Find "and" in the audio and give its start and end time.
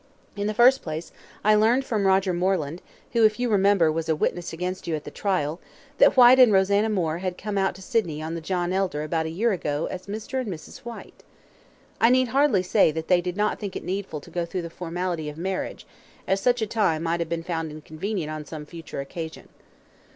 6.39-6.51, 10.41-10.49